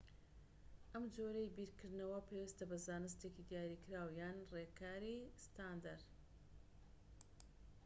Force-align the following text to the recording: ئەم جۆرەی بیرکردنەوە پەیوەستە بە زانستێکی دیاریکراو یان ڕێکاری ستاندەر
ئەم 0.93 1.03
جۆرەی 1.15 1.53
بیرکردنەوە 1.57 2.19
پەیوەستە 2.27 2.63
بە 2.69 2.77
زانستێکی 2.87 3.47
دیاریکراو 3.49 4.09
یان 4.19 4.37
ڕێکاری 4.53 5.17
ستاندەر 5.45 6.01